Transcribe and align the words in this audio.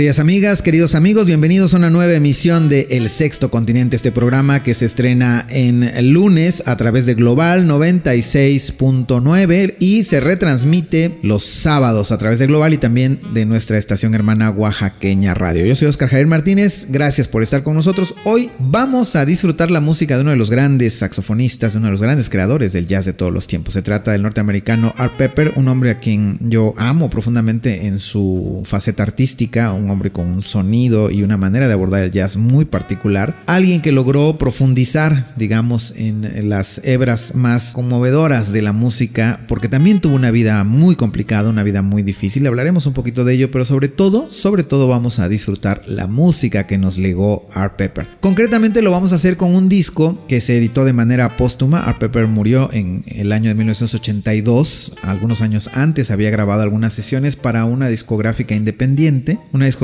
Queridas 0.00 0.18
amigas, 0.18 0.62
queridos 0.62 0.94
amigos, 0.94 1.26
bienvenidos 1.26 1.74
a 1.74 1.76
una 1.76 1.90
nueva 1.90 2.14
emisión 2.14 2.70
de 2.70 2.86
El 2.88 3.10
Sexto 3.10 3.50
Continente, 3.50 3.96
este 3.96 4.10
programa 4.10 4.62
que 4.62 4.72
se 4.72 4.86
estrena 4.86 5.44
en 5.50 6.14
lunes 6.14 6.62
a 6.64 6.78
través 6.78 7.04
de 7.04 7.12
Global 7.12 7.68
96.9 7.68 9.74
y 9.78 10.04
se 10.04 10.20
retransmite 10.20 11.18
los 11.20 11.44
sábados 11.44 12.12
a 12.12 12.18
través 12.18 12.38
de 12.38 12.46
Global 12.46 12.72
y 12.72 12.78
también 12.78 13.20
de 13.34 13.44
nuestra 13.44 13.76
estación 13.76 14.14
hermana 14.14 14.48
Oaxaqueña 14.48 15.34
Radio. 15.34 15.66
Yo 15.66 15.74
soy 15.74 15.88
Oscar 15.88 16.08
Javier 16.08 16.28
Martínez, 16.28 16.86
gracias 16.88 17.28
por 17.28 17.42
estar 17.42 17.62
con 17.62 17.74
nosotros. 17.74 18.14
Hoy 18.24 18.50
vamos 18.58 19.16
a 19.16 19.26
disfrutar 19.26 19.70
la 19.70 19.82
música 19.82 20.14
de 20.14 20.22
uno 20.22 20.30
de 20.30 20.38
los 20.38 20.48
grandes 20.48 20.94
saxofonistas, 20.94 21.74
uno 21.74 21.88
de 21.88 21.92
los 21.92 22.00
grandes 22.00 22.30
creadores 22.30 22.72
del 22.72 22.86
jazz 22.86 23.04
de 23.04 23.12
todos 23.12 23.34
los 23.34 23.46
tiempos. 23.46 23.74
Se 23.74 23.82
trata 23.82 24.12
del 24.12 24.22
norteamericano 24.22 24.94
Art 24.96 25.18
Pepper, 25.18 25.52
un 25.56 25.68
hombre 25.68 25.90
a 25.90 25.98
quien 25.98 26.38
yo 26.40 26.72
amo 26.78 27.10
profundamente 27.10 27.86
en 27.86 27.98
su 27.98 28.62
faceta 28.64 29.02
artística, 29.02 29.74
un 29.74 29.89
hombre 29.90 30.10
con 30.10 30.26
un 30.26 30.42
sonido 30.42 31.10
y 31.10 31.22
una 31.22 31.36
manera 31.36 31.66
de 31.66 31.74
abordar 31.74 32.02
el 32.02 32.12
jazz 32.12 32.36
muy 32.36 32.64
particular. 32.64 33.36
Alguien 33.46 33.82
que 33.82 33.92
logró 33.92 34.38
profundizar, 34.38 35.24
digamos, 35.36 35.94
en 35.96 36.48
las 36.48 36.80
hebras 36.84 37.34
más 37.34 37.72
conmovedoras 37.72 38.52
de 38.52 38.62
la 38.62 38.72
música, 38.72 39.40
porque 39.48 39.68
también 39.68 40.00
tuvo 40.00 40.14
una 40.14 40.30
vida 40.30 40.64
muy 40.64 40.96
complicada, 40.96 41.50
una 41.50 41.62
vida 41.62 41.82
muy 41.82 42.02
difícil. 42.02 42.46
Hablaremos 42.46 42.86
un 42.86 42.92
poquito 42.92 43.24
de 43.24 43.34
ello, 43.34 43.50
pero 43.50 43.64
sobre 43.64 43.88
todo, 43.88 44.30
sobre 44.30 44.62
todo 44.62 44.88
vamos 44.88 45.18
a 45.18 45.28
disfrutar 45.28 45.82
la 45.86 46.06
música 46.06 46.66
que 46.66 46.78
nos 46.78 46.98
legó 46.98 47.48
Art 47.52 47.76
Pepper. 47.76 48.06
Concretamente 48.20 48.82
lo 48.82 48.90
vamos 48.90 49.12
a 49.12 49.16
hacer 49.16 49.36
con 49.36 49.54
un 49.54 49.68
disco 49.68 50.24
que 50.28 50.40
se 50.40 50.56
editó 50.56 50.84
de 50.84 50.92
manera 50.92 51.36
póstuma. 51.36 51.80
Art 51.80 51.98
Pepper 51.98 52.26
murió 52.26 52.70
en 52.72 53.04
el 53.06 53.32
año 53.32 53.48
de 53.48 53.54
1982. 53.54 54.94
Algunos 55.02 55.42
años 55.42 55.70
antes 55.74 56.10
había 56.10 56.30
grabado 56.30 56.62
algunas 56.62 56.94
sesiones 56.94 57.36
para 57.36 57.64
una 57.64 57.88
discográfica 57.88 58.54
independiente, 58.54 59.38
una 59.52 59.66
discográfica 59.66 59.79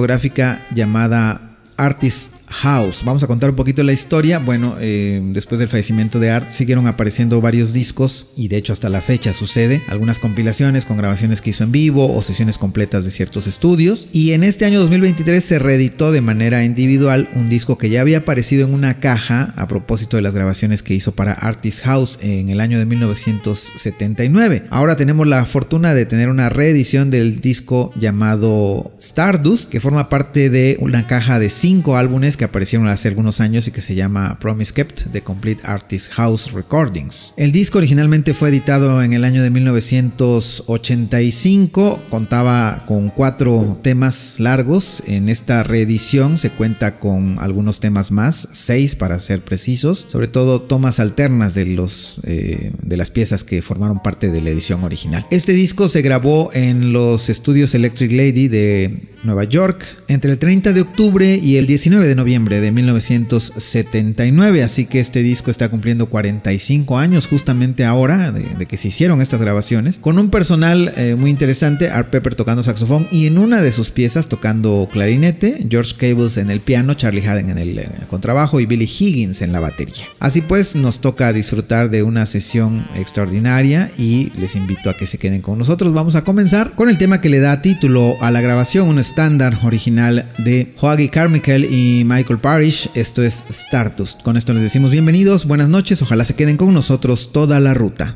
llamada 0.75 1.41
Artist 1.77 2.46
House. 2.49 3.03
Vamos 3.05 3.23
a 3.23 3.27
contar 3.27 3.51
un 3.51 3.57
poquito 3.57 3.83
la 3.83 3.93
historia. 3.93 4.39
Bueno, 4.39 4.77
eh, 4.81 5.21
después 5.33 5.59
del 5.59 5.69
fallecimiento 5.69 6.21
de 6.21 6.31
Art 6.31 6.53
siguieron 6.53 6.87
apareciendo 6.87 7.41
varios 7.41 7.73
discos 7.73 8.33
y 8.37 8.49
de 8.49 8.57
hecho 8.57 8.73
hasta 8.73 8.89
la 8.89 9.01
fecha 9.01 9.33
sucede. 9.33 9.83
Algunas 9.89 10.19
compilaciones 10.19 10.85
con 10.85 10.97
grabaciones 10.97 11.41
que 11.41 11.51
hizo 11.51 11.65
en 11.65 11.73
vivo 11.73 12.15
o 12.15 12.23
sesiones 12.23 12.59
completas 12.59 13.05
de 13.05 13.11
ciertos 13.11 13.47
estudios. 13.47 14.09
Y 14.13 14.33
en 14.33 14.45
este 14.45 14.65
año 14.65 14.81
2023 14.81 15.45
se 15.45 15.59
reeditó 15.59 16.13
de 16.13 16.21
manera 16.21 16.65
individual 16.65 17.29
un 17.35 17.49
disco 17.49 17.79
que 17.79 17.91
ya 17.91 18.01
había 18.01 18.19
aparecido 18.19 18.67
en 18.67 18.75
una 18.75 19.01
caja 19.01 19.53
a 19.57 19.69
propósito 19.69 20.17
de 20.17 20.23
las 20.23 20.35
grabaciones 20.35 20.83
que 20.83 20.95
hizo 20.95 21.13
para 21.13 21.33
Artist 21.33 21.83
House 21.85 22.19
en 22.23 22.49
el 22.49 22.61
año 22.61 22.79
de 22.79 22.87
1979. 22.87 24.67
Ahora 24.71 24.97
tenemos 24.97 25.27
la 25.27 25.45
fortuna 25.45 25.95
de 25.95 26.07
tener 26.07 26.29
una 26.29 26.49
reedición 26.49 27.11
del 27.11 27.41
disco 27.41 27.93
llamado 27.97 28.93
Stardust 28.99 29.69
que 29.69 29.81
forma 29.81 30.09
parte 30.09 30.51
de 30.51 30.77
una 30.81 31.07
caja 31.07 31.39
de 31.39 31.51
cinco 31.51 31.97
álbumes 31.97 32.36
que 32.37 32.45
aparecieron 32.45 32.89
hace 32.89 33.09
algunos 33.09 33.41
años 33.41 33.67
y 33.67 33.71
que 33.71 33.81
se 33.81 33.95
llama 33.95 34.39
Promise 34.41 34.75
Kept, 34.75 35.13
The 35.13 35.23
Complete 35.23 35.63
Artist 35.65 36.13
House 36.13 36.53
Recordings. 36.53 37.33
El 37.37 37.53
disco 37.53 37.79
originalmente 37.79 38.35
fue 38.35 38.51
editado 38.51 39.03
en 39.03 39.13
el 39.13 39.25
año 39.25 39.43
de 39.43 39.51
1985, 39.51 42.03
contaba 42.11 42.85
con 42.87 43.11
cuatro 43.11 43.79
temas 43.83 44.37
largos. 44.39 45.03
En 45.07 45.29
esta 45.29 45.63
reedición 45.63 46.39
se 46.39 46.51
cuenta 46.51 46.99
con 46.99 47.39
algunos 47.39 47.81
temas 47.81 48.13
más, 48.13 48.49
seis 48.53 48.95
para 48.95 49.19
ser 49.21 49.41
precisos, 49.41 50.05
sobre 50.09 50.29
todo 50.29 50.61
tomas 50.61 51.01
alternas 51.01 51.55
de, 51.55 51.65
los, 51.67 52.21
eh, 52.25 52.73
de 52.83 52.97
las 52.97 53.11
piezas 53.11 53.45
que 53.45 53.63
formaron 53.63 54.03
parte 54.03 54.31
de 54.31 54.41
la 54.41 54.51
edición 54.51 54.85
original. 54.85 55.27
Este 55.31 55.53
disco 55.53 55.89
se 55.89 56.03
grabó 56.03 56.51
en 56.53 56.93
los 56.93 57.31
estudios 57.31 57.75
Electric 57.75 58.13
Lady 58.13 58.49
de 58.49 59.01
Nueva 59.23 59.45
York 59.45 59.85
entre 60.09 60.33
el 60.33 60.39
30 60.39 60.73
de 60.73 60.81
octubre 60.81 61.37
y 61.37 61.57
el 61.57 61.67
19 61.67 62.07
de 62.07 62.15
noviembre 62.15 62.26
de 62.27 62.73
1979, 62.73 64.65
así 64.65 64.87
que 64.87 64.99
este 64.99 65.23
disco 65.23 65.53
está 65.53 65.69
cumpliendo 65.69 66.07
45 66.07 66.99
años 66.99 67.29
justamente 67.29 67.85
ahora 67.85 68.33
de, 68.33 68.67
que 68.67 68.77
se 68.77 68.89
hicieron 68.89 69.23
estas 69.23 69.41
grabaciones, 69.41 69.99
con 69.99 70.19
un 70.19 70.29
personal 70.29 70.93
eh, 70.97 71.15
muy 71.15 71.31
interesante, 71.31 71.89
Art 71.89 72.09
Pepper 72.11 72.35
tocando 72.35 72.65
saxofón 72.65 73.07
y 73.13 73.27
en 73.27 73.39
una 73.39 73.63
de 73.63 73.71
sus 73.71 73.93
piezas 73.93 74.29
tocando 74.29 74.89
clarinete, 74.91 75.65
George 75.71 75.95
Cables 75.97 76.37
en 76.37 76.51
el 76.51 76.59
piano, 76.59 76.95
Charlie 76.95 77.25
Haden 77.25 77.51
en 77.51 77.59
el 77.59 77.79
eh, 77.79 77.89
contrabajo 78.09 78.59
y 78.59 78.67
Billy 78.67 78.87
Higgins 78.87 79.41
en 79.43 79.53
la 79.53 79.61
batería. 79.61 80.07
Así 80.19 80.41
pues, 80.41 80.75
nos 80.75 81.01
toca 81.01 81.33
disfrutar 81.33 81.91
de 81.91 82.03
una 82.03 82.27
sesión 82.27 82.89
extraordinaria 82.97 83.89
y 83.97 84.33
les 84.37 84.57
invito 84.57 84.91
a 84.91 84.97
que 84.97 85.07
se 85.07 85.19
queden 85.19 85.43
con 85.43 85.59
nosotros. 85.59 85.95
Vamos 85.95 86.17
a 86.17 86.25
comenzar 86.25 86.73
con 86.73 86.89
el 86.89 86.99
tema 86.99 87.21
que 87.21 87.29
le 87.29 87.39
da 87.39 87.63
título 87.63 88.17
a 88.21 88.33
la 88.33 88.41
grabación, 88.41 88.89
un 88.89 88.99
estándar 88.99 89.57
original 89.63 90.27
de 90.39 90.73
Hoagie 90.81 91.11
Carmichael 91.11 91.67
y 91.71 92.03
Michael 92.17 92.39
Parrish. 92.39 92.89
Esto 92.95 93.23
es 93.23 93.45
Stardust. 93.51 94.23
Con 94.23 94.39
esto 94.39 94.55
les 94.55 94.63
decimos 94.63 94.91
bienvenidos, 94.91 95.45
buenas 95.45 95.69
noches, 95.69 96.01
ojalá 96.01 96.25
se 96.25 96.35
queden 96.35 96.57
con 96.57 96.73
nosotros 96.73 97.31
toda 97.31 97.61
la 97.61 97.75
ruta. 97.75 98.15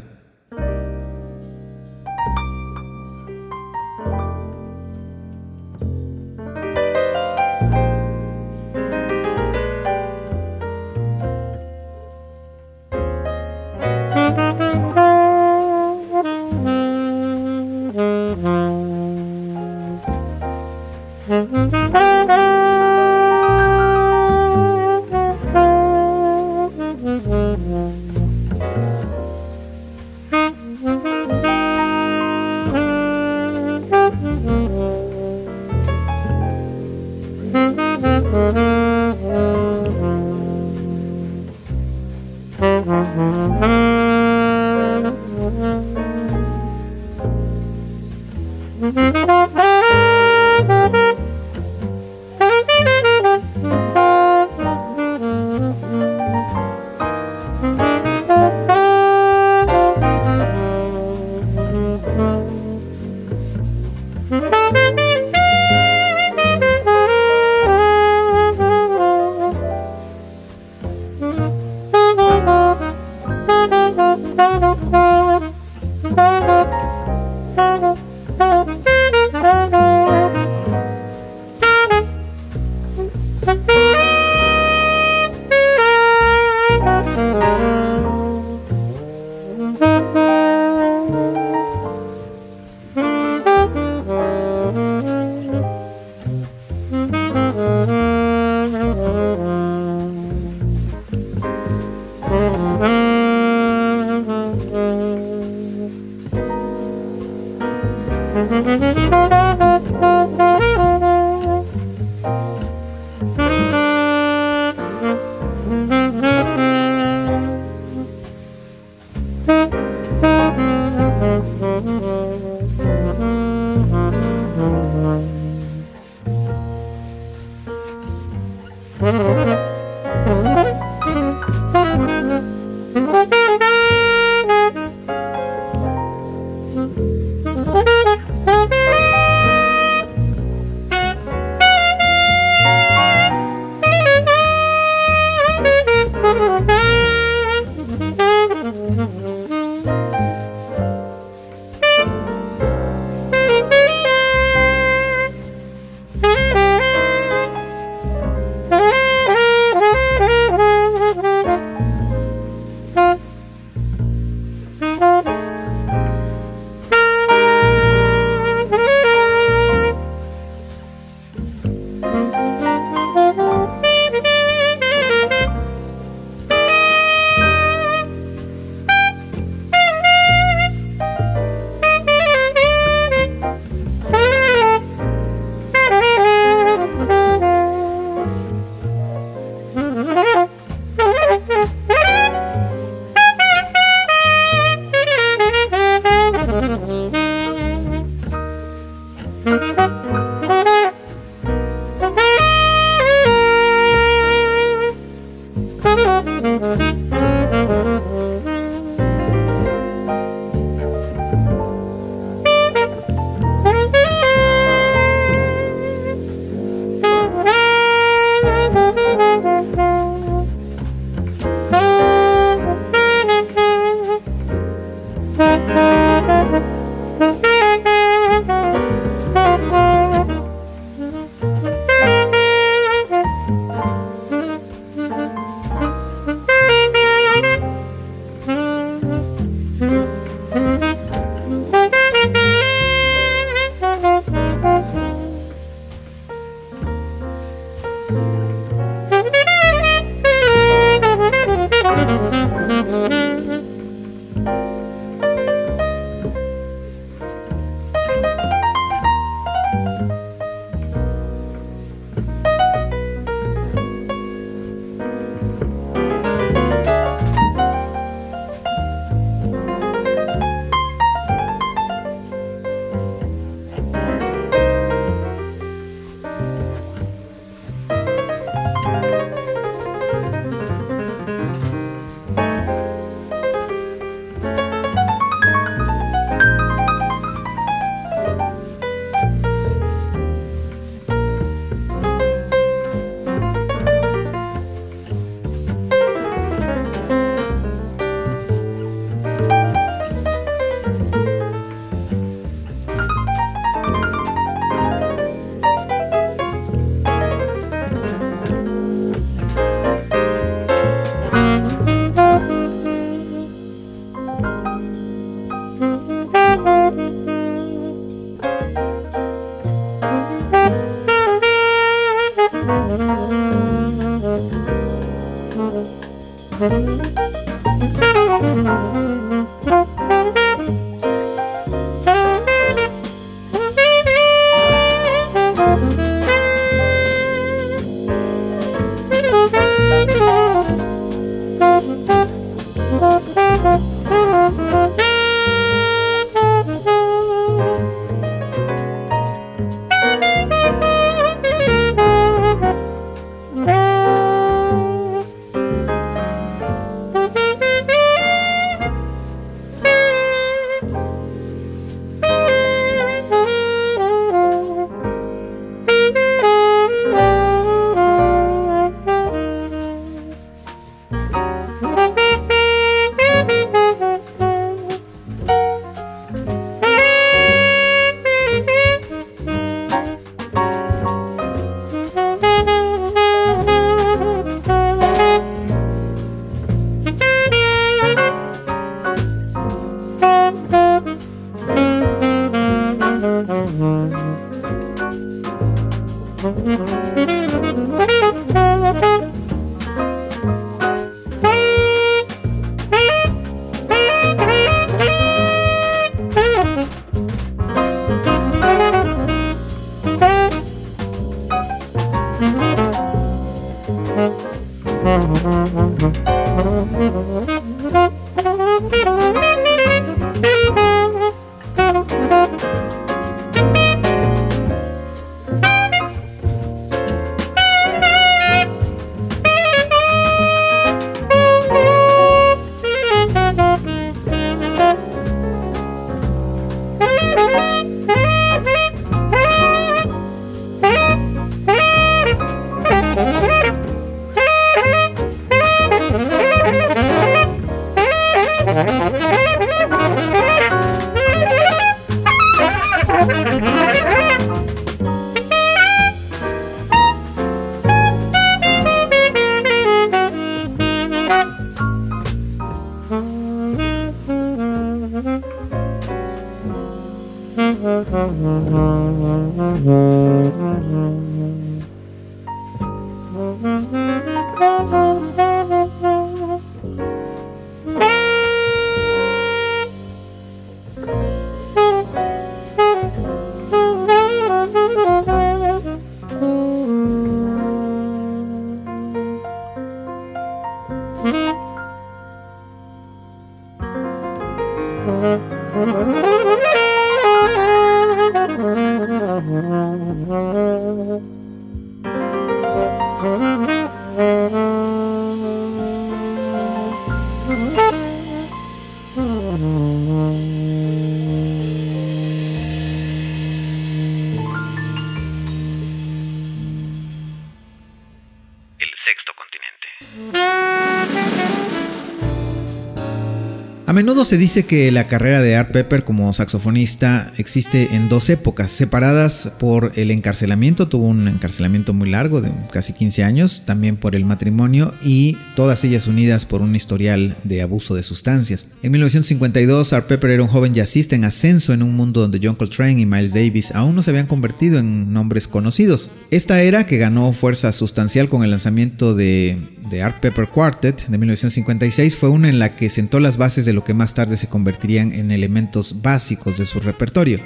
Menudo 523.93 524.25
se 524.25 524.37
dice 524.37 524.67
que 524.67 524.93
la 524.93 525.09
carrera 525.09 525.41
de 525.43 525.57
Art 525.57 525.73
Pepper 525.73 526.05
como 526.05 526.33
saxofonista 526.33 527.33
existe 527.39 527.97
en 527.97 528.09
dos 528.09 528.31
épocas, 528.31 528.71
separadas 528.71 529.53
por 529.59 529.93
el 529.97 530.11
encarcelamiento, 530.11 530.87
tuvo 530.87 531.07
un 531.07 531.27
encarcelamiento 531.27 531.93
muy 531.93 532.09
largo 532.09 532.41
de 532.41 532.53
casi 532.71 532.93
15 532.93 533.25
años, 533.25 533.65
también 533.67 533.97
por 533.97 534.15
el 534.15 534.25
matrimonio 534.25 534.95
y 535.03 535.37
todas 535.57 535.83
ellas 535.85 536.07
unidas 536.07 536.45
por 536.45 536.63
un 536.63 536.77
historial 536.77 537.37
de 537.45 537.63
abuso 537.63 537.95
de 537.95 538.03
sustancias. 538.03 538.69
En 538.83 538.93
1952 538.93 539.93
Art 539.93 540.07
Pepper 540.07 540.31
era 540.31 540.43
un 540.43 540.49
joven 540.49 540.75
jazzista 540.75 541.17
en 541.17 541.25
ascenso 541.25 541.73
en 541.73 541.83
un 541.83 541.97
mundo 541.97 542.21
donde 542.21 542.41
John 542.43 542.57
Coltrane 542.57 543.01
y 543.01 543.07
Miles 543.07 543.35
Davis 543.35 543.73
aún 543.75 543.97
no 543.97 544.03
se 544.03 544.11
habían 544.11 544.27
convertido 544.27 544.79
en 544.79 545.13
nombres 545.13 545.49
conocidos. 545.49 546.11
Esta 546.31 546.63
era 546.63 546.87
que 546.87 546.99
ganó 546.99 547.33
fuerza 547.33 547.73
sustancial 547.73 548.29
con 548.29 548.45
el 548.45 548.51
lanzamiento 548.51 549.15
de, 549.15 549.59
de 549.91 550.03
Art 550.03 550.21
Pepper 550.21 550.49
Quartet 550.49 551.07
de 551.09 551.19
1956 551.19 552.17
fue 552.17 552.29
una 552.29 552.49
en 552.49 552.59
la 552.59 552.77
que 552.77 552.89
sentó 552.89 553.21
las 553.21 553.37
bases 553.37 553.65
de 553.65 553.73
lo 553.81 553.85
que 553.85 553.95
más 553.95 554.13
tarde 554.13 554.37
se 554.37 554.47
convertirían 554.47 555.11
en 555.13 555.31
elementos 555.31 556.03
básicos 556.03 556.59
de 556.59 556.67
su 556.67 556.81
repertorio. 556.81 557.39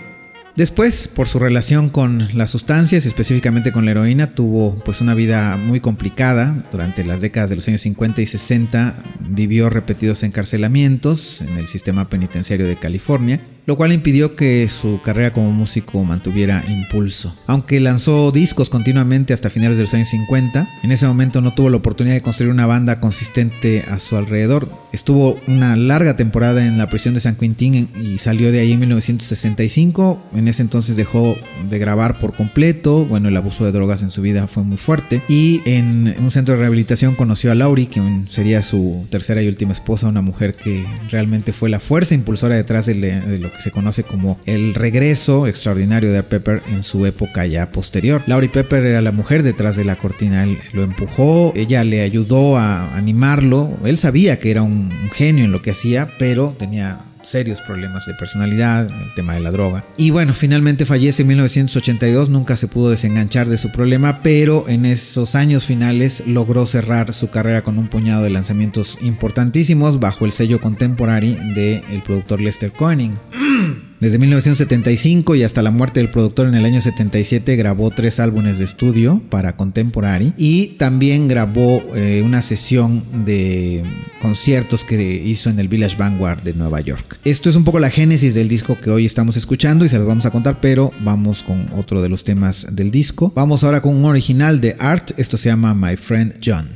Después, 0.56 1.06
por 1.06 1.28
su 1.28 1.38
relación 1.38 1.90
con 1.90 2.26
las 2.36 2.50
sustancias, 2.50 3.06
específicamente 3.06 3.70
con 3.70 3.84
la 3.84 3.92
heroína, 3.92 4.34
tuvo 4.34 4.74
pues 4.84 5.00
una 5.00 5.14
vida 5.14 5.56
muy 5.56 5.78
complicada. 5.78 6.56
Durante 6.72 7.04
las 7.04 7.20
décadas 7.20 7.50
de 7.50 7.56
los 7.56 7.68
años 7.68 7.82
50 7.82 8.20
y 8.20 8.26
60 8.26 8.96
vivió 9.28 9.70
repetidos 9.70 10.24
encarcelamientos 10.24 11.40
en 11.40 11.56
el 11.56 11.68
sistema 11.68 12.08
penitenciario 12.08 12.66
de 12.66 12.76
California 12.76 13.40
lo 13.66 13.76
cual 13.76 13.92
impidió 13.92 14.36
que 14.36 14.68
su 14.68 15.00
carrera 15.02 15.32
como 15.32 15.50
músico 15.50 16.04
mantuviera 16.04 16.64
impulso. 16.68 17.34
Aunque 17.46 17.80
lanzó 17.80 18.30
discos 18.30 18.70
continuamente 18.70 19.32
hasta 19.32 19.50
finales 19.50 19.76
de 19.76 19.84
los 19.84 19.94
años 19.94 20.08
50, 20.08 20.68
en 20.82 20.92
ese 20.92 21.06
momento 21.06 21.40
no 21.40 21.54
tuvo 21.54 21.70
la 21.70 21.78
oportunidad 21.78 22.14
de 22.14 22.22
construir 22.22 22.52
una 22.52 22.66
banda 22.66 23.00
consistente 23.00 23.84
a 23.88 23.98
su 23.98 24.16
alrededor. 24.16 24.68
Estuvo 24.92 25.40
una 25.48 25.74
larga 25.74 26.16
temporada 26.16 26.64
en 26.64 26.78
la 26.78 26.88
prisión 26.88 27.14
de 27.14 27.20
San 27.20 27.34
Quintín 27.34 27.88
y 28.00 28.18
salió 28.18 28.52
de 28.52 28.60
ahí 28.60 28.72
en 28.72 28.80
1965. 28.80 30.22
En 30.34 30.46
ese 30.46 30.62
entonces 30.62 30.96
dejó 30.96 31.36
de 31.68 31.78
grabar 31.80 32.20
por 32.20 32.34
completo. 32.34 33.04
Bueno, 33.04 33.28
el 33.28 33.36
abuso 33.36 33.64
de 33.64 33.72
drogas 33.72 34.02
en 34.02 34.10
su 34.10 34.22
vida 34.22 34.46
fue 34.46 34.62
muy 34.62 34.76
fuerte. 34.76 35.20
Y 35.28 35.62
en 35.64 36.14
un 36.20 36.30
centro 36.30 36.54
de 36.54 36.60
rehabilitación 36.60 37.16
conoció 37.16 37.50
a 37.50 37.56
Laurie, 37.56 37.88
que 37.88 38.00
sería 38.30 38.62
su 38.62 39.06
tercera 39.10 39.42
y 39.42 39.48
última 39.48 39.72
esposa, 39.72 40.06
una 40.06 40.22
mujer 40.22 40.54
que 40.54 40.84
realmente 41.10 41.52
fue 41.52 41.70
la 41.70 41.80
fuerza 41.80 42.14
impulsora 42.14 42.54
detrás 42.54 42.86
de, 42.86 42.94
lo 43.40 43.50
que 43.54 43.62
se 43.62 43.70
conoce 43.70 44.02
como 44.02 44.38
el 44.46 44.74
regreso 44.74 45.46
extraordinario 45.46 46.12
de 46.12 46.22
Pepper 46.22 46.62
en 46.68 46.82
su 46.82 47.06
época 47.06 47.46
ya 47.46 47.70
posterior. 47.72 48.22
Laurie 48.26 48.48
Pepper 48.48 48.84
era 48.84 49.00
la 49.00 49.12
mujer 49.12 49.42
detrás 49.42 49.76
de 49.76 49.84
la 49.84 49.96
cortina, 49.96 50.42
él 50.42 50.58
lo 50.72 50.82
empujó, 50.82 51.52
ella 51.56 51.84
le 51.84 52.02
ayudó 52.02 52.56
a 52.56 52.96
animarlo, 52.96 53.78
él 53.84 53.96
sabía 53.96 54.38
que 54.38 54.50
era 54.50 54.62
un 54.62 54.90
genio 55.12 55.44
en 55.44 55.52
lo 55.52 55.62
que 55.62 55.70
hacía, 55.70 56.08
pero 56.18 56.54
tenía 56.58 57.00
serios 57.24 57.60
problemas 57.60 58.06
de 58.06 58.14
personalidad, 58.14 58.86
el 58.86 59.14
tema 59.14 59.34
de 59.34 59.40
la 59.40 59.50
droga. 59.50 59.84
Y 59.96 60.10
bueno, 60.10 60.34
finalmente 60.34 60.86
fallece 60.86 61.22
en 61.22 61.28
1982, 61.28 62.28
nunca 62.28 62.56
se 62.56 62.68
pudo 62.68 62.90
desenganchar 62.90 63.48
de 63.48 63.58
su 63.58 63.72
problema, 63.72 64.20
pero 64.22 64.68
en 64.68 64.86
esos 64.86 65.34
años 65.34 65.64
finales 65.64 66.24
logró 66.26 66.66
cerrar 66.66 67.12
su 67.14 67.30
carrera 67.30 67.62
con 67.62 67.78
un 67.78 67.88
puñado 67.88 68.22
de 68.24 68.30
lanzamientos 68.30 68.98
importantísimos 69.02 70.00
bajo 70.00 70.24
el 70.24 70.32
sello 70.32 70.60
contemporáneo 70.60 71.36
del 71.54 71.82
el 71.90 72.02
productor 72.02 72.40
Lester 72.40 72.70
Koenig. 72.72 73.12
Desde 74.00 74.18
1975 74.18 75.34
y 75.34 75.44
hasta 75.44 75.62
la 75.62 75.70
muerte 75.70 76.00
del 76.00 76.10
productor 76.10 76.48
en 76.48 76.54
el 76.54 76.64
año 76.64 76.80
77 76.80 77.56
grabó 77.56 77.90
tres 77.90 78.20
álbumes 78.20 78.58
de 78.58 78.64
estudio 78.64 79.22
para 79.30 79.56
Contemporary 79.56 80.32
y 80.36 80.68
también 80.78 81.28
grabó 81.28 81.82
eh, 81.94 82.22
una 82.24 82.42
sesión 82.42 83.02
de 83.24 83.84
conciertos 84.20 84.84
que 84.84 85.22
hizo 85.24 85.50
en 85.50 85.58
el 85.58 85.68
Village 85.68 85.96
Vanguard 85.96 86.42
de 86.42 86.54
Nueva 86.54 86.80
York. 86.80 87.18
Esto 87.24 87.48
es 87.48 87.56
un 87.56 87.64
poco 87.64 87.78
la 87.78 87.90
génesis 87.90 88.34
del 88.34 88.48
disco 88.48 88.78
que 88.78 88.90
hoy 88.90 89.06
estamos 89.06 89.36
escuchando 89.36 89.84
y 89.84 89.88
se 89.88 89.98
los 89.98 90.06
vamos 90.06 90.26
a 90.26 90.30
contar, 90.30 90.58
pero 90.60 90.92
vamos 91.00 91.42
con 91.42 91.70
otro 91.76 92.02
de 92.02 92.08
los 92.08 92.24
temas 92.24 92.66
del 92.72 92.90
disco. 92.90 93.32
Vamos 93.34 93.64
ahora 93.64 93.80
con 93.80 93.94
un 93.94 94.04
original 94.04 94.60
de 94.60 94.76
Art, 94.78 95.12
esto 95.18 95.36
se 95.36 95.50
llama 95.50 95.74
My 95.74 95.96
Friend 95.96 96.34
John. 96.44 96.68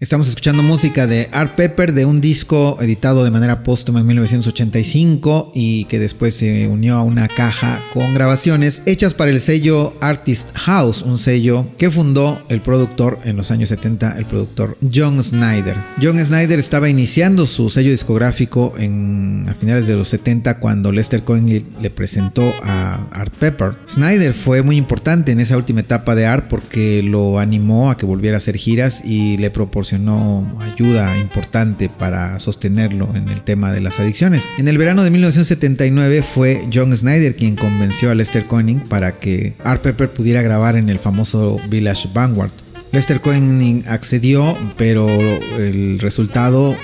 Estamos 0.00 0.28
escuchando 0.28 0.62
música 0.62 1.08
de 1.08 1.28
Art 1.32 1.56
Pepper 1.56 1.92
de 1.92 2.04
un 2.04 2.20
disco 2.20 2.78
editado 2.80 3.24
de 3.24 3.32
manera 3.32 3.64
póstuma 3.64 3.98
en 3.98 4.06
1985 4.06 5.50
y 5.56 5.86
que 5.86 5.98
después 5.98 6.34
se 6.34 6.68
unió 6.68 6.94
a 6.98 7.02
una 7.02 7.26
caja 7.26 7.82
con 7.92 8.14
grabaciones 8.14 8.82
hechas 8.86 9.14
para 9.14 9.32
el 9.32 9.40
sello 9.40 9.92
Artist 10.00 10.56
House, 10.56 11.02
un 11.02 11.18
sello 11.18 11.66
que 11.78 11.90
fundó 11.90 12.40
el 12.48 12.60
productor 12.60 13.18
en 13.24 13.36
los 13.36 13.50
años 13.50 13.70
70, 13.70 14.16
el 14.16 14.24
productor 14.26 14.78
John 14.80 15.20
Snyder. 15.20 15.76
John 16.00 16.24
Snyder 16.24 16.60
estaba 16.60 16.88
iniciando 16.88 17.44
su 17.44 17.68
sello 17.68 17.90
discográfico 17.90 18.74
en, 18.78 19.46
a 19.48 19.54
finales 19.54 19.88
de 19.88 19.96
los 19.96 20.06
70 20.06 20.60
cuando 20.60 20.92
Lester 20.92 21.24
Cohen 21.24 21.66
le 21.82 21.90
presentó 21.90 22.54
a 22.62 23.04
Art 23.10 23.34
Pepper. 23.34 23.72
Snyder 23.88 24.32
fue 24.32 24.62
muy 24.62 24.76
importante 24.76 25.32
en 25.32 25.40
esa 25.40 25.56
última 25.56 25.80
etapa 25.80 26.14
de 26.14 26.26
Art 26.26 26.46
porque 26.48 27.02
lo 27.02 27.40
animó 27.40 27.90
a 27.90 27.96
que 27.96 28.06
volviera 28.06 28.36
a 28.36 28.38
hacer 28.38 28.56
giras 28.56 29.04
y 29.04 29.38
le 29.38 29.50
proporcionó 29.50 29.87
ayuda 29.92 31.16
importante 31.18 31.88
para 31.88 32.38
sostenerlo 32.38 33.08
en 33.14 33.28
el 33.28 33.42
tema 33.42 33.72
de 33.72 33.80
las 33.80 34.00
adicciones. 34.00 34.44
En 34.58 34.68
el 34.68 34.78
verano 34.78 35.04
de 35.04 35.10
1979 35.10 36.22
fue 36.22 36.68
John 36.72 36.96
Snyder 36.96 37.36
quien 37.36 37.56
convenció 37.56 38.10
a 38.10 38.14
Lester 38.14 38.44
Koenig 38.44 38.86
para 38.88 39.12
que 39.12 39.54
Art 39.64 39.82
Pepper 39.82 40.10
pudiera 40.10 40.42
grabar 40.42 40.76
en 40.76 40.88
el 40.88 40.98
famoso 40.98 41.60
Village 41.68 42.08
Vanguard. 42.12 42.50
Lester 42.92 43.20
Koenig 43.20 43.86
accedió, 43.88 44.56
pero 44.76 45.08
el 45.08 45.98
resultado, 45.98 46.76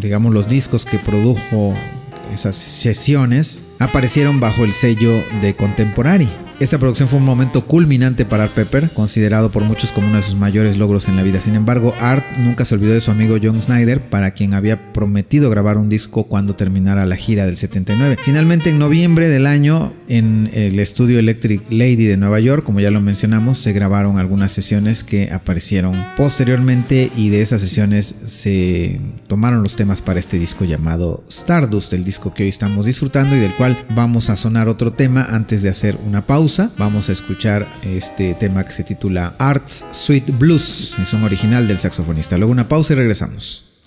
digamos 0.00 0.32
los 0.32 0.48
discos 0.48 0.84
que 0.84 0.98
produjo 0.98 1.74
esas 2.32 2.56
sesiones, 2.56 3.62
aparecieron 3.78 4.40
bajo 4.40 4.64
el 4.64 4.72
sello 4.72 5.12
de 5.40 5.54
Contemporary. 5.54 6.28
Esta 6.60 6.76
producción 6.76 7.08
fue 7.08 7.20
un 7.20 7.24
momento 7.24 7.66
culminante 7.66 8.24
para 8.24 8.42
Art 8.42 8.52
Pepper, 8.52 8.90
considerado 8.90 9.48
por 9.52 9.62
muchos 9.62 9.92
como 9.92 10.08
uno 10.08 10.16
de 10.16 10.24
sus 10.24 10.34
mayores 10.34 10.76
logros 10.76 11.06
en 11.06 11.14
la 11.14 11.22
vida. 11.22 11.40
Sin 11.40 11.54
embargo, 11.54 11.94
Art 12.00 12.24
nunca 12.36 12.64
se 12.64 12.74
olvidó 12.74 12.94
de 12.94 13.00
su 13.00 13.12
amigo 13.12 13.36
John 13.40 13.60
Snyder, 13.60 14.00
para 14.00 14.32
quien 14.32 14.54
había 14.54 14.92
prometido 14.92 15.50
grabar 15.50 15.76
un 15.76 15.88
disco 15.88 16.24
cuando 16.24 16.56
terminara 16.56 17.06
la 17.06 17.14
gira 17.14 17.46
del 17.46 17.56
79. 17.56 18.16
Finalmente, 18.24 18.70
en 18.70 18.80
noviembre 18.80 19.28
del 19.28 19.46
año, 19.46 19.92
en 20.08 20.50
el 20.52 20.80
estudio 20.80 21.20
Electric 21.20 21.62
Lady 21.70 22.06
de 22.06 22.16
Nueva 22.16 22.40
York, 22.40 22.64
como 22.64 22.80
ya 22.80 22.90
lo 22.90 23.00
mencionamos, 23.00 23.58
se 23.58 23.72
grabaron 23.72 24.18
algunas 24.18 24.50
sesiones 24.50 25.04
que 25.04 25.30
aparecieron 25.30 26.04
posteriormente 26.16 27.12
y 27.16 27.28
de 27.28 27.40
esas 27.40 27.60
sesiones 27.60 28.16
se 28.26 29.00
tomaron 29.28 29.62
los 29.62 29.76
temas 29.76 30.02
para 30.02 30.18
este 30.18 30.40
disco 30.40 30.64
llamado 30.64 31.22
Stardust, 31.28 31.92
el 31.92 32.02
disco 32.02 32.34
que 32.34 32.42
hoy 32.42 32.48
estamos 32.48 32.86
disfrutando 32.86 33.36
y 33.36 33.38
del 33.38 33.54
cual 33.54 33.78
vamos 33.94 34.28
a 34.28 34.36
sonar 34.36 34.66
otro 34.68 34.92
tema 34.92 35.24
antes 35.30 35.62
de 35.62 35.68
hacer 35.68 35.96
una 36.04 36.26
pausa 36.26 36.47
vamos 36.78 37.10
a 37.10 37.12
escuchar 37.12 37.66
este 37.82 38.32
tema 38.34 38.64
que 38.64 38.72
se 38.72 38.82
titula 38.82 39.34
Arts 39.38 39.84
Sweet 39.92 40.38
Blues. 40.38 40.96
Es 41.00 41.12
un 41.12 41.22
original 41.24 41.68
del 41.68 41.78
saxofonista. 41.78 42.38
Luego 42.38 42.52
una 42.52 42.68
pausa 42.68 42.94
y 42.94 42.96
regresamos. 42.96 43.82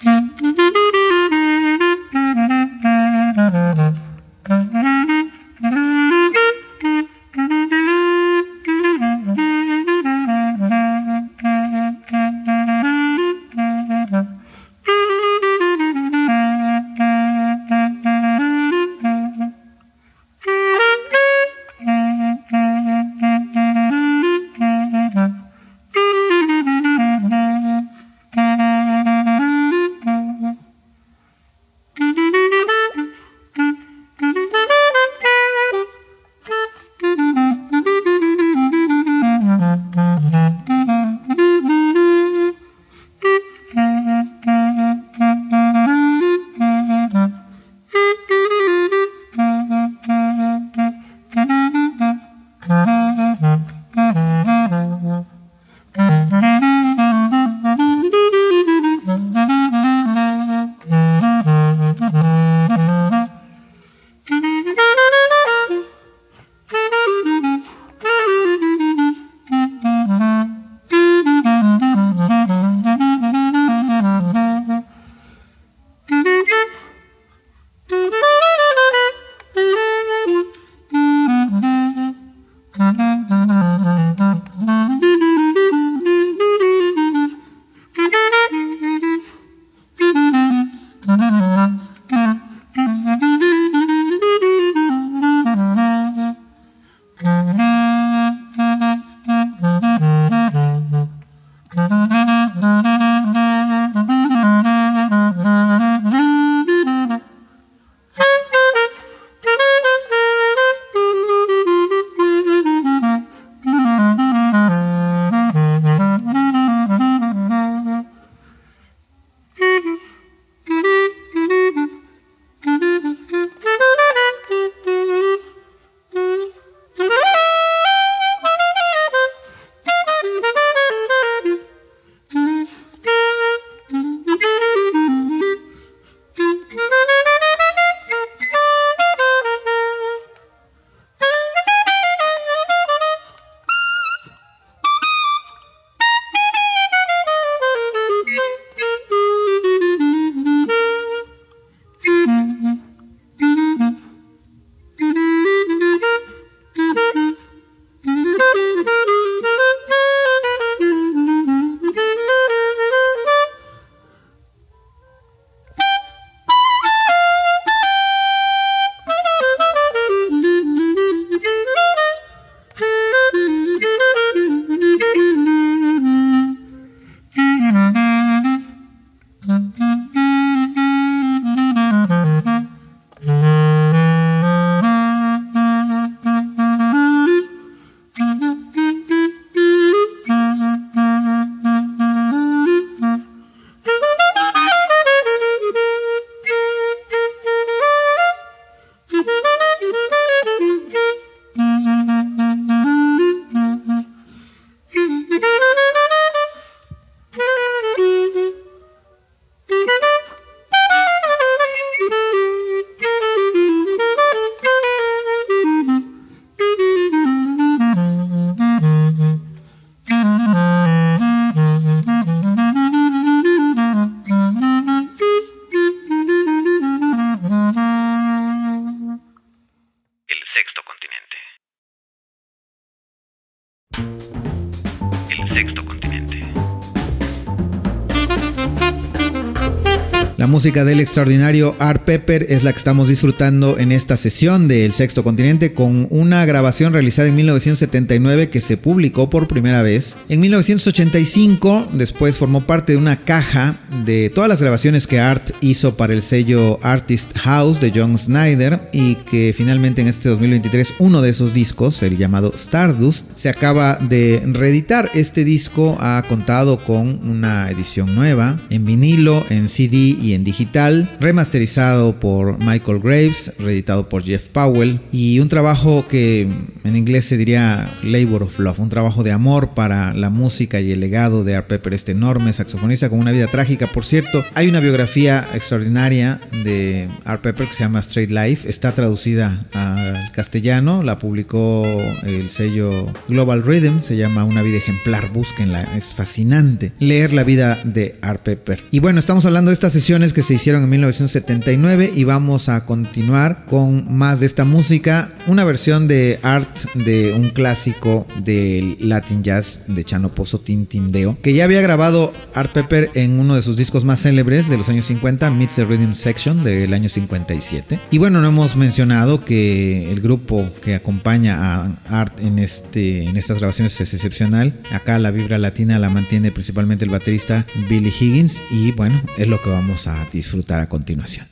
Música 240.62 240.86
del 240.86 241.00
extraordinario 241.00 241.76
Art 241.80 242.04
Pepper 242.04 242.46
es 242.50 242.64
la 242.64 242.72
que 242.72 242.78
estamos 242.78 243.08
disfrutando 243.08 243.80
en 243.80 243.92
esta 243.92 244.16
sesión 244.16 244.68
del 244.68 244.92
Sexto 244.92 245.24
Continente 245.24 245.74
con 245.74 246.06
una 246.12 246.46
grabación 246.46 246.94
realizada 246.94 247.30
en 247.30 247.34
1979 247.34 248.52
que 248.52 248.62
se 248.62 248.78
publicó 248.78 249.28
por 249.28 249.48
primera 249.48 249.82
vez. 249.82 250.18
En 250.30 250.40
1985 250.40 251.88
después 251.94 252.38
formó 252.38 252.68
parte 252.68 252.92
de 252.92 253.00
una 253.00 253.16
caja 253.16 253.78
de 253.92 254.30
todas 254.30 254.48
las 254.48 254.62
grabaciones 254.62 255.08
que 255.08 255.20
Art 255.20 255.52
hizo 255.62 255.96
para 255.98 256.14
el 256.14 256.22
sello 256.22 256.80
Artist 256.82 257.38
House 257.38 257.80
de 257.80 257.92
John 257.94 258.18
Snyder 258.18 258.90
y 258.92 259.16
que 259.16 259.54
finalmente 259.56 260.02
en 260.02 260.08
este 260.08 260.30
2023 260.30 260.96
uno 261.00 261.22
de 261.22 261.30
esos 261.30 261.54
discos, 261.54 262.02
el 262.04 262.18
llamado 262.18 262.54
Stardust, 262.56 263.32
se 263.36 263.50
acaba 263.50 263.98
de 263.98 264.42
reeditar. 264.46 265.10
Este 265.14 265.44
disco 265.44 265.98
ha 266.00 266.24
contado 266.28 266.84
con 266.84 267.28
una 267.28 267.70
edición 267.70 268.16
nueva 268.16 268.62
en 268.70 268.86
vinilo, 268.86 269.46
en 269.50 269.70
CD 269.70 269.98
y 270.22 270.34
en 270.34 270.44
digital, 270.44 271.18
remasterizado 271.20 272.14
por 272.14 272.60
Michael 272.60 273.00
Graves, 273.00 273.54
reeditado 273.60 274.10
por 274.10 274.24
Jeff 274.24 274.48
Powell 274.48 275.00
y 275.12 275.40
un 275.40 275.50
trabajo 275.50 276.06
que 276.08 276.48
en 276.84 276.96
inglés 276.96 277.26
se 277.26 277.38
diría 277.38 277.94
Labor 278.04 278.44
of 278.44 278.60
Love, 278.60 278.80
un 278.80 278.90
trabajo 278.90 279.24
de 279.24 279.32
amor 279.32 279.74
para 279.74 280.14
la 280.14 280.30
música 280.30 280.80
y 280.80 280.92
el 280.92 281.00
legado 281.00 281.44
de 281.44 281.56
Art 281.56 281.68
Pepper, 281.68 281.94
este 281.94 282.14
enorme 282.14 282.54
saxofonista 282.54 283.10
con 283.10 283.20
una 283.20 283.32
vida 283.32 283.48
trágica. 283.48 283.81
Por 283.88 284.06
cierto, 284.06 284.46
hay 284.56 284.68
una 284.68 284.80
biografía 284.80 285.48
extraordinaria 285.54 286.40
de 286.64 287.10
Art 287.26 287.42
Pepper 287.42 287.68
que 287.68 287.74
se 287.74 287.84
llama 287.84 288.00
Straight 288.00 288.32
Life, 288.32 288.70
está 288.70 288.94
traducida 288.94 289.66
al 289.74 290.32
castellano, 290.32 291.04
la 291.04 291.20
publicó 291.20 291.84
el 292.24 292.50
sello 292.50 293.12
Global 293.28 293.64
Rhythm, 293.64 294.02
se 294.02 294.16
llama 294.16 294.44
Una 294.44 294.62
vida 294.62 294.78
ejemplar, 294.78 295.32
búsquenla, 295.32 295.84
es 295.96 296.14
fascinante 296.14 296.94
leer 297.00 297.34
la 297.34 297.44
vida 297.44 297.80
de 297.84 298.18
Art 298.22 298.42
Pepper. 298.44 298.84
Y 298.92 299.00
bueno, 299.00 299.20
estamos 299.20 299.46
hablando 299.46 299.70
de 299.70 299.74
esta 299.74 299.90
sesión 299.90 300.22
que 300.32 300.44
se 300.44 300.54
hicieron 300.54 300.84
en 300.84 300.90
1979 300.90 302.12
y 302.16 302.26
vamos 302.26 302.70
a 302.70 302.86
continuar 302.86 303.66
con 303.66 304.16
más 304.16 304.40
de 304.40 304.46
esta 304.46 304.66
música, 304.66 305.32
una 305.48 305.64
versión 305.64 306.08
de 306.08 306.40
Art 306.44 306.78
de 306.94 307.34
un 307.34 307.50
clásico 307.50 308.28
del 308.44 308.98
Latin 309.00 309.42
Jazz 309.42 309.86
de 309.88 310.04
Chano 310.04 310.30
Pozo 310.30 310.60
Tintindeo, 310.60 311.38
que 311.42 311.54
ya 311.54 311.64
había 311.64 311.82
grabado 311.82 312.34
Art 312.54 312.72
Pepper 312.72 313.10
en 313.16 313.40
uno 313.40 313.56
de 313.56 313.64
sus 313.64 313.71
discos 313.78 314.06
más 314.06 314.22
célebres 314.22 314.70
de 314.70 314.78
los 314.78 314.90
años 314.90 315.06
50, 315.06 315.50
Meets 315.50 315.76
the 315.76 315.86
Rhythm 315.86 316.14
Section 316.14 316.64
del 316.64 316.94
año 316.94 317.10
57. 317.10 318.00
Y 318.12 318.18
bueno, 318.20 318.42
no 318.42 318.48
hemos 318.48 318.76
mencionado 318.76 319.44
que 319.44 320.12
el 320.12 320.22
grupo 320.22 320.70
que 320.84 320.94
acompaña 320.94 321.58
a 321.58 321.98
Art 322.10 322.40
en, 322.40 322.60
este, 322.60 323.24
en 323.24 323.38
estas 323.38 323.58
grabaciones 323.58 324.00
es 324.00 324.14
excepcional. 324.14 324.74
Acá 324.92 325.18
la 325.18 325.32
vibra 325.32 325.58
latina 325.58 325.98
la 325.98 326.10
mantiene 326.10 326.52
principalmente 326.52 327.06
el 327.06 327.12
baterista 327.12 327.66
Billy 327.90 328.10
Higgins 328.10 328.62
y 328.72 328.92
bueno, 328.92 329.20
es 329.38 329.48
lo 329.48 329.62
que 329.62 329.70
vamos 329.70 330.08
a 330.08 330.12
a 330.12 330.26
disfrutar 330.26 330.82
a 330.82 330.88
continuación. 330.88 331.51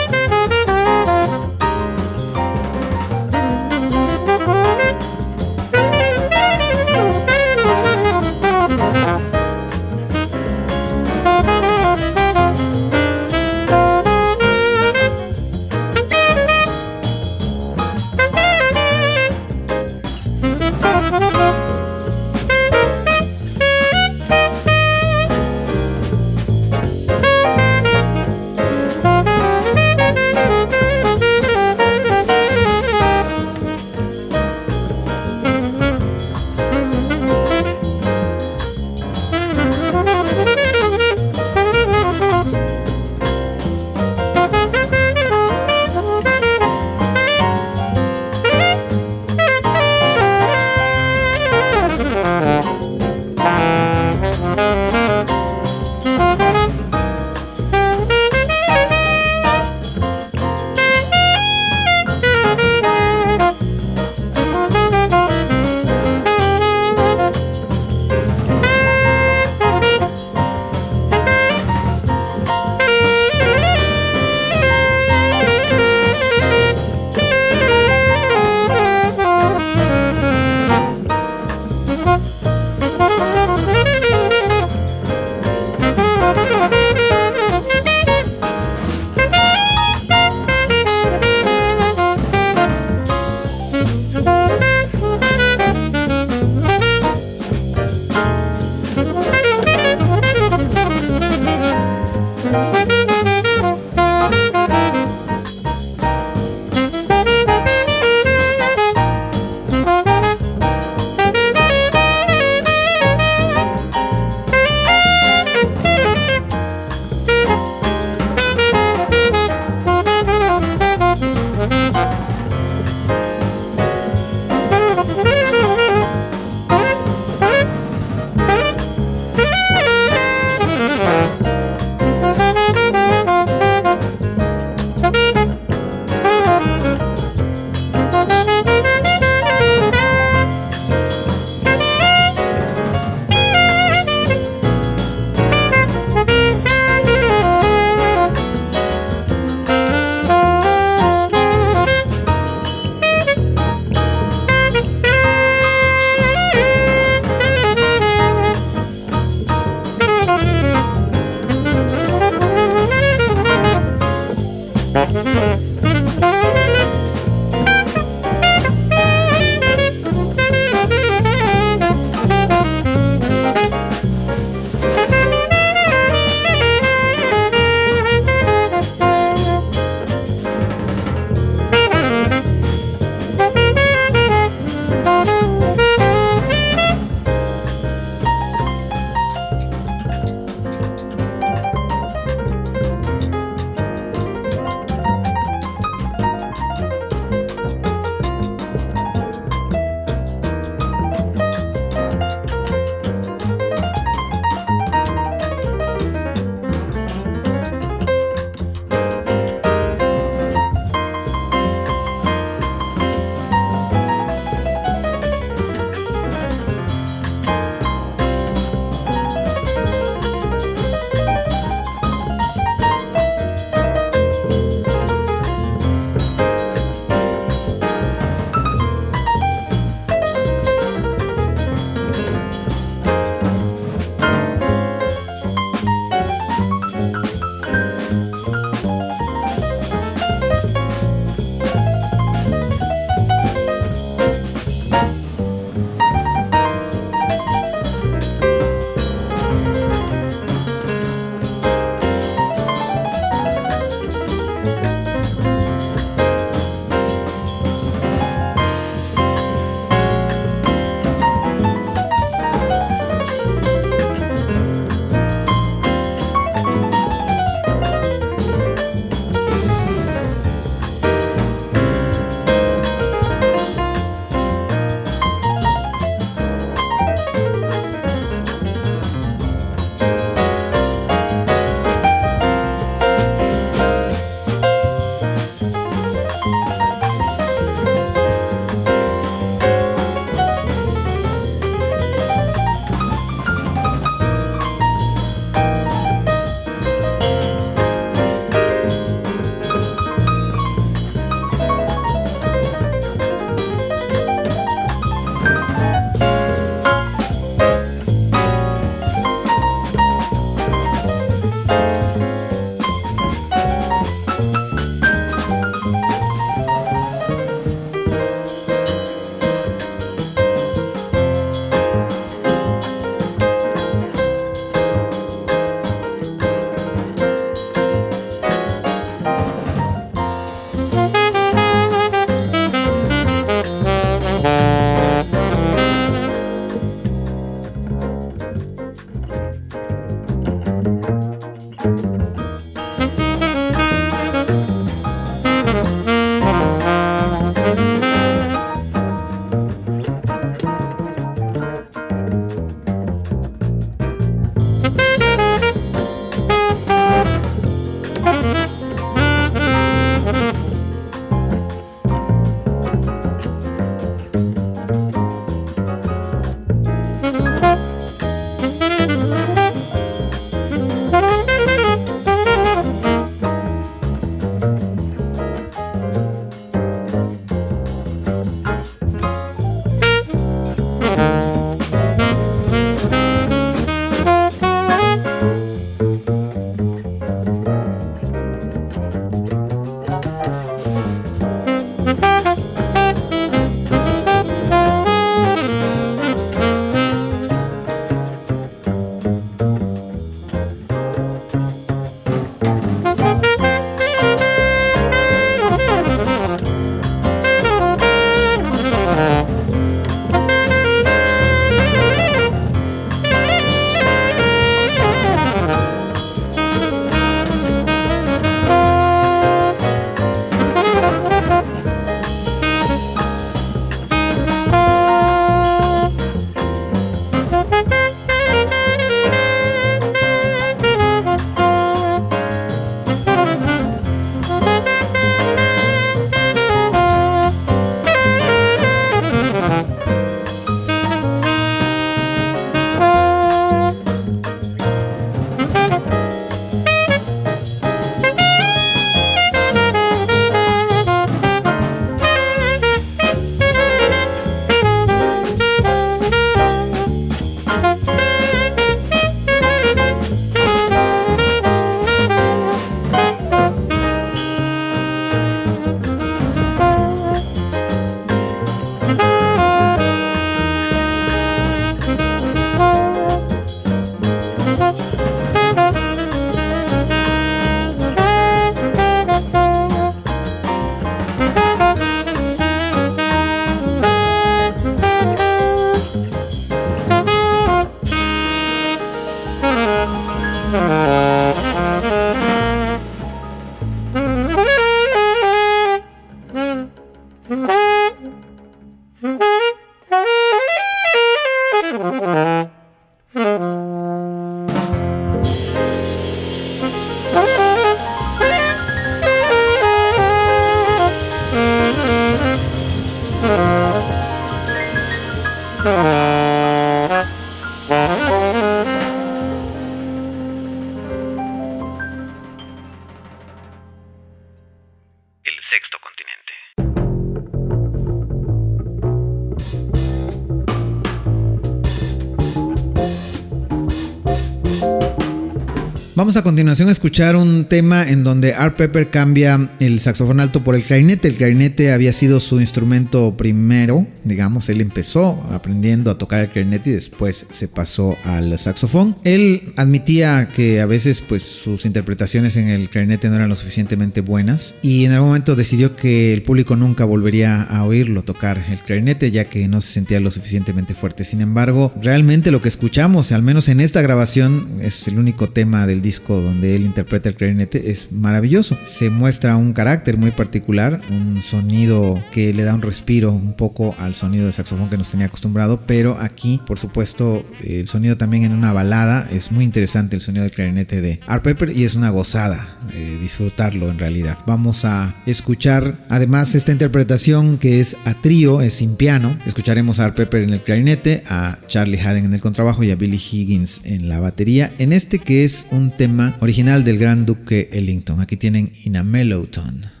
Vamos 536.31 536.39
a 536.39 536.43
continuación 536.43 536.87
a 536.87 536.93
escuchar 536.93 537.35
un 537.35 537.65
tema 537.65 538.09
en 538.09 538.23
donde 538.23 538.53
Art 538.53 538.77
Pepper 538.77 539.09
cambia 539.09 539.69
el 539.81 539.99
saxofón 539.99 540.39
alto 540.39 540.63
por 540.63 540.75
el 540.75 540.83
clarinete. 540.85 541.27
El 541.27 541.35
clarinete 541.35 541.91
había 541.91 542.13
sido 542.13 542.39
su 542.39 542.61
instrumento 542.61 543.35
primero, 543.35 544.07
digamos, 544.23 544.69
él 544.69 544.81
empezó 544.81 545.41
aprendiendo 545.51 546.11
a 546.11 546.17
tocar 546.17 546.41
el 546.41 546.49
clarinete 546.49 546.91
y 546.91 546.93
después 546.93 547.47
se 547.49 547.67
pasó 547.67 548.17
al 548.25 548.57
saxofón. 548.59 549.15
Él 549.23 549.73
admitía 549.75 550.49
que 550.53 550.81
a 550.81 550.85
veces 550.85 551.21
pues 551.21 551.43
sus 551.43 551.85
interpretaciones 551.85 552.57
en 552.57 552.67
el 552.67 552.89
clarinete 552.89 553.29
no 553.29 553.35
eran 553.35 553.49
lo 553.49 553.55
suficientemente 553.55 554.21
buenas 554.21 554.75
y 554.81 555.05
en 555.05 555.13
algún 555.13 555.29
momento 555.29 555.55
decidió 555.55 555.95
que 555.95 556.33
el 556.33 556.43
público 556.43 556.75
nunca 556.75 557.05
volvería 557.05 557.63
a 557.63 557.83
oírlo 557.83 558.23
tocar 558.23 558.63
el 558.69 558.79
clarinete 558.79 559.31
ya 559.31 559.45
que 559.45 559.67
no 559.67 559.81
se 559.81 559.93
sentía 559.93 560.19
lo 560.19 560.31
suficientemente 560.31 560.93
fuerte. 560.93 561.23
Sin 561.23 561.41
embargo, 561.41 561.93
realmente 562.01 562.51
lo 562.51 562.61
que 562.61 562.67
escuchamos, 562.67 563.31
al 563.31 563.41
menos 563.41 563.69
en 563.69 563.79
esta 563.79 564.01
grabación, 564.01 564.67
es 564.81 565.07
el 565.07 565.19
único 565.19 565.49
tema 565.49 565.87
del 565.87 566.01
disco 566.01 566.39
donde 566.41 566.75
él 566.75 566.83
interpreta 566.83 567.29
el 567.29 567.35
clarinete 567.35 567.91
es 567.91 568.11
maravilloso. 568.11 568.77
Se 568.85 569.09
muestra 569.09 569.55
un 569.55 569.73
carácter 569.73 570.17
muy 570.17 570.31
particular, 570.31 571.01
un 571.09 571.41
sonido 571.41 572.21
que 572.31 572.53
le 572.53 572.63
da 572.63 572.75
un 572.75 572.81
respiro 572.81 573.31
un 573.31 573.53
poco 573.53 573.95
al 573.97 574.10
sonido 574.15 574.45
de 574.45 574.51
saxofón 574.51 574.89
que 574.89 574.97
nos 574.97 575.11
tenía 575.11 575.27
acostumbrado, 575.27 575.81
pero 575.85 576.17
aquí, 576.19 576.59
por 576.65 576.79
supuesto, 576.79 577.45
el 577.63 577.87
sonido 577.87 578.17
también 578.17 578.43
en 578.43 578.53
una 578.53 578.73
balada 578.73 579.27
es 579.31 579.51
muy 579.51 579.65
interesante 579.65 580.15
el 580.15 580.21
sonido 580.21 580.43
del 580.43 580.51
clarinete 580.51 581.01
de 581.01 581.19
Art 581.27 581.43
Pepper 581.43 581.75
y 581.75 581.85
es 581.85 581.95
una 581.95 582.09
gozada 582.09 582.67
eh, 582.93 583.17
disfrutarlo 583.21 583.89
en 583.89 583.99
realidad. 583.99 584.37
Vamos 584.45 584.85
a 584.85 585.15
escuchar 585.25 585.95
además 586.09 586.55
esta 586.55 586.71
interpretación 586.71 587.57
que 587.57 587.79
es 587.79 587.97
a 588.05 588.13
trío, 588.13 588.61
es 588.61 588.73
sin 588.73 588.95
piano. 588.95 589.37
Escucharemos 589.45 589.99
a 589.99 590.05
Art 590.05 590.15
Pepper 590.15 590.43
en 590.43 590.51
el 590.51 590.63
clarinete, 590.63 591.23
a 591.27 591.57
Charlie 591.67 591.99
Haden 591.99 592.25
en 592.25 592.33
el 592.33 592.41
contrabajo 592.41 592.83
y 592.83 592.91
a 592.91 592.95
Billy 592.95 593.17
Higgins 593.17 593.81
en 593.85 594.09
la 594.09 594.19
batería. 594.19 594.71
En 594.77 594.93
este 594.93 595.19
que 595.19 595.43
es 595.43 595.67
un 595.71 595.91
tema 595.91 596.35
original 596.39 596.83
del 596.83 596.97
gran 596.97 597.25
duque 597.25 597.69
Ellington. 597.71 598.21
Aquí 598.21 598.37
tienen 598.37 598.71
In 598.83 598.97
a 598.97 599.03
Mellow 599.03 599.45
Tone. 599.47 600.00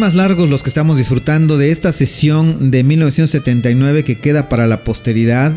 Temas 0.00 0.14
largos 0.14 0.48
los 0.48 0.62
que 0.62 0.70
estamos 0.70 0.96
disfrutando 0.96 1.58
de 1.58 1.70
esta 1.70 1.92
sesión 1.92 2.70
de 2.70 2.82
1979 2.84 4.02
que 4.02 4.16
queda 4.16 4.48
para 4.48 4.66
la 4.66 4.82
posteridad 4.82 5.52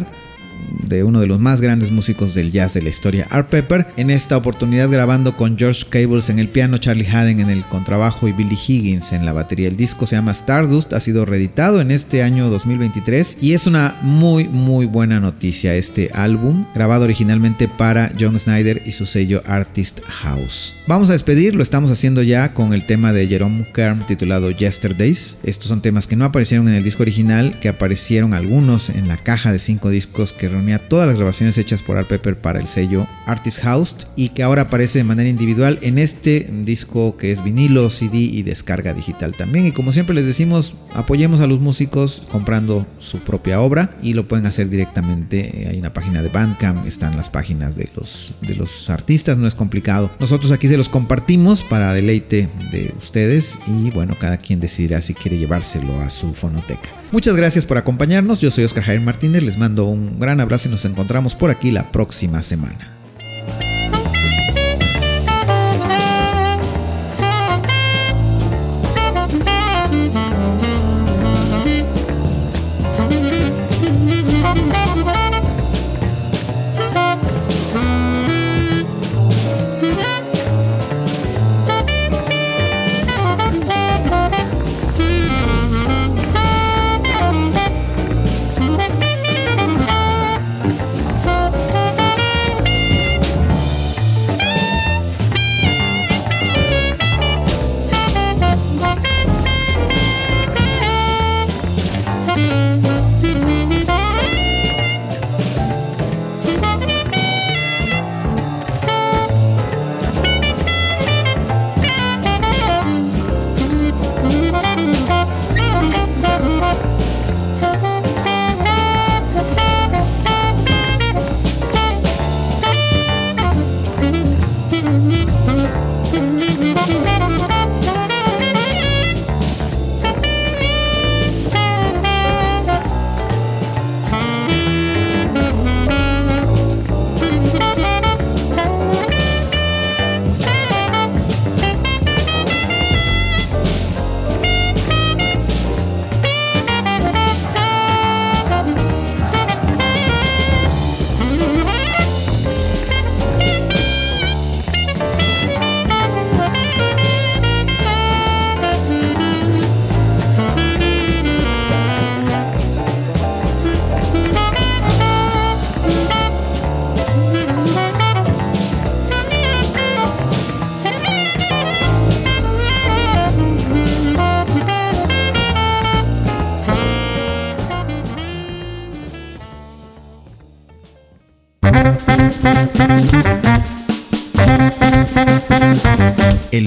uno 1.02 1.20
de 1.20 1.26
los 1.26 1.40
más 1.40 1.62
grandes 1.62 1.90
músicos 1.90 2.36
del 2.36 2.52
jazz 2.52 2.76
de 2.76 2.84
la 2.84 2.90
historia, 2.90 3.26
Art 3.32 3.50
Pepper, 3.50 3.88
en 3.98 4.12
esta 4.12 4.38
oportunidad 4.38 4.92
grabando 4.92 5.36
con 5.36 5.58
George 5.58 5.86
Cables 5.90 6.30
en 6.30 6.38
el 6.38 6.50
piano, 6.50 6.78
Charlie 6.78 7.10
Haden 7.10 7.40
en 7.40 7.50
el 7.50 7.66
contrabajo 7.66 8.28
y 8.28 8.34
Billy 8.34 8.58
Higgins 8.68 9.14
en 9.14 9.26
la 9.26 9.34
batería. 9.34 9.70
El 9.70 9.78
disco 9.78 10.06
se 10.06 10.18
llama 10.18 10.34
Stardust, 10.34 10.94
ha 10.94 11.00
sido 11.00 11.26
reeditado 11.26 11.82
en 11.82 11.90
este 11.90 12.22
año 12.22 12.50
2023 12.50 13.40
y 13.42 13.54
es 13.54 13.66
una 13.66 13.96
muy 14.02 14.50
muy 14.50 14.86
buena 14.86 15.20
noticia 15.20 15.76
este 15.76 16.12
álbum, 16.14 16.66
grabado 16.74 17.06
originalmente 17.06 17.68
para 17.68 18.12
John 18.20 18.38
Snyder 18.38 18.84
y 18.86 18.92
su 18.92 19.06
sello 19.06 19.42
Artist 19.46 20.02
House. 20.06 20.76
Vamos 20.88 21.10
a 21.10 21.14
despedir, 21.14 21.56
lo 21.56 21.64
estamos 21.64 21.92
haciendo 21.92 22.22
ya 22.22 22.54
con 22.54 22.74
el 22.74 22.86
tema 22.86 23.14
de 23.14 23.28
Jerome 23.28 23.66
Kern 23.74 24.06
titulado 24.06 24.52
Yesterdays. 24.52 25.38
Estos 25.44 25.68
son 25.68 25.82
temas 25.82 26.08
que 26.08 26.16
no 26.16 26.26
aparecieron 26.26 26.68
en 26.68 26.76
el 26.76 26.84
disco 26.84 27.04
original, 27.04 27.58
que 27.60 27.70
aparecieron 27.70 28.34
algunos 28.34 28.90
en 28.90 29.08
la 29.08 29.18
caja 29.18 29.52
de 29.52 29.60
cinco 29.60 29.90
discos 29.90 30.34
que 30.34 30.50
reunía 30.50 30.80
todas 30.88 31.08
las 31.08 31.18
grabaciones 31.18 31.58
hechas 31.58 31.82
por 31.82 31.98
Art 31.98 32.08
Pepper 32.08 32.38
para 32.38 32.60
el 32.60 32.68
sello 32.68 33.08
Artist 33.26 33.62
House 33.62 34.08
y 34.16 34.30
que 34.30 34.44
ahora 34.44 34.64
aparece 34.64 35.00
de 35.00 35.04
manera 35.04 35.30
individual 35.30 35.80
en 35.82 35.98
este 35.98 36.50
disco 36.64 37.18
que 37.18 37.32
es 37.32 37.44
vinilo, 37.44 37.90
CD 37.90 38.18
y 38.18 38.44
descarga 38.44 38.94
digital 38.94 39.36
también. 39.36 39.66
Y 39.66 39.72
como 39.72 39.92
siempre 39.92 40.16
les 40.16 40.26
decimos, 40.26 40.76
apoyemos 40.94 41.42
a 41.42 41.48
los 41.48 41.60
músicos 41.60 42.28
comprando 42.32 42.86
su 43.00 43.20
propia 43.20 43.62
obra 43.62 43.96
y 44.02 44.14
lo 44.14 44.28
pueden 44.28 44.46
hacer 44.46 44.70
directamente. 44.70 45.68
Hay 45.70 45.80
una 45.80 45.94
página 45.94 46.22
de 46.22 46.30
Bandcamp, 46.30 46.86
están 46.86 47.18
las 47.18 47.30
páginas 47.30 47.76
de 47.76 47.90
los, 47.96 48.34
de 48.42 48.56
los 48.56 48.90
artistas, 48.90 49.38
no 49.38 49.48
es 49.48 49.56
complicado. 49.56 50.12
Nosotros 50.20 50.52
aquí 50.52 50.68
se 50.68 50.78
los 50.78 50.90
compartimos 50.90 51.62
para 51.62 51.94
deleite 51.94 52.48
de 52.72 52.94
ustedes 52.98 53.60
y 53.68 53.90
bueno, 53.92 54.16
cada 54.20 54.38
quien 54.38 54.60
decidirá 54.60 55.02
si 55.02 55.14
quiere 55.14 55.38
llevárselo 55.38 56.02
a 56.02 56.10
su 56.10 56.34
fonoteca. 56.34 57.03
Muchas 57.14 57.36
gracias 57.36 57.68
por 57.68 57.78
acompañarnos. 57.78 58.42
Yo 58.42 58.50
soy 58.50 58.64
Oscar 58.64 58.86
Jair 58.86 59.00
Martínez. 59.00 59.44
Les 59.44 59.56
mando 59.56 59.86
un 59.86 60.20
gran 60.20 60.40
abrazo 60.40 60.68
y 60.68 60.72
nos 60.72 60.84
encontramos 60.84 61.36
por 61.36 61.52
aquí 61.52 61.70
la 61.70 61.92
próxima 61.92 62.42
semana. 62.42 62.93